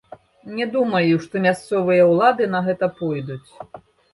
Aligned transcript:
Не 0.59 0.65
думаю, 0.75 1.19
што 1.27 1.41
мясцовыя 1.45 2.09
ўлады 2.13 2.51
на 2.57 2.65
гэта 2.69 2.85
пойдуць. 3.03 3.49